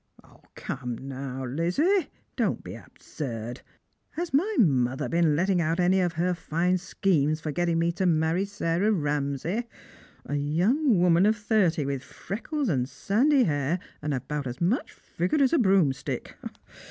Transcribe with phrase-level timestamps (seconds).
[0.55, 3.61] "Come, now, Lizzie, don't be absurd.
[4.13, 8.07] Has my mother been letting out any of her fine schemes for getting me to
[8.07, 9.67] marry Sarah Ramsay?—
[10.25, 15.37] a young woman of thirty, with freckles and sandy hair, and about as much figure
[15.39, 16.35] as a broomstick.